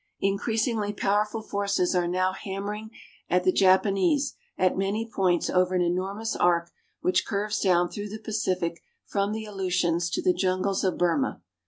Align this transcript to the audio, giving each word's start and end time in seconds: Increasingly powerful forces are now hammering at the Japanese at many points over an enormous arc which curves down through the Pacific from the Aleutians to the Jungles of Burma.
Increasingly 0.21 0.93
powerful 0.93 1.43
forces 1.43 1.93
are 1.93 2.07
now 2.07 2.31
hammering 2.33 2.89
at 3.29 3.43
the 3.43 3.51
Japanese 3.51 4.33
at 4.57 4.75
many 4.75 5.07
points 5.07 5.47
over 5.47 5.75
an 5.75 5.83
enormous 5.83 6.35
arc 6.35 6.71
which 7.01 7.23
curves 7.23 7.59
down 7.59 7.87
through 7.87 8.09
the 8.09 8.17
Pacific 8.17 8.81
from 9.05 9.31
the 9.31 9.45
Aleutians 9.45 10.09
to 10.09 10.21
the 10.23 10.33
Jungles 10.33 10.83
of 10.83 10.97
Burma. 10.97 11.43